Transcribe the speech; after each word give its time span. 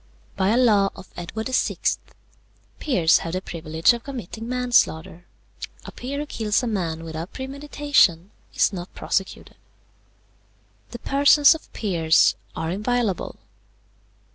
"By 0.35 0.49
a 0.49 0.57
law 0.57 0.89
of 0.95 1.09
Edward 1.15 1.45
the 1.45 1.53
Sixth, 1.53 1.99
peers 2.79 3.19
have 3.19 3.33
the 3.33 3.39
privilege 3.41 3.93
of 3.93 4.03
committing 4.03 4.49
manslaughter. 4.49 5.27
A 5.85 5.91
peer 5.91 6.17
who 6.17 6.25
kills 6.25 6.63
a 6.63 6.65
man 6.65 7.03
without 7.03 7.33
premeditation 7.33 8.31
is 8.51 8.73
not 8.73 8.95
prosecuted. 8.95 9.57
"The 10.89 10.97
persons 10.97 11.53
of 11.53 11.71
peers 11.73 12.33
are 12.55 12.71
inviolable. 12.71 13.35